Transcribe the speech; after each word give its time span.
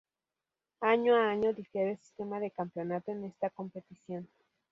Año 0.81 1.15
a 1.15 1.29
año 1.29 1.53
difiere 1.53 1.91
el 1.91 1.97
sistema 1.99 2.39
de 2.39 2.49
campeonato 2.49 3.11
en 3.11 3.23
esta 3.25 3.51
competición. 3.51 4.27